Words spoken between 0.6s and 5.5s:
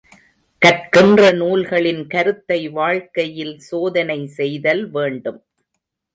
கற்கின்ற நூல்களின் கருத்தை வாழ்க்கையில் சோதனை செய்தல் வேண்டும்.